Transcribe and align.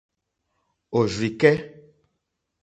Òrzì 0.99 1.29
kɛ́. 1.39 1.53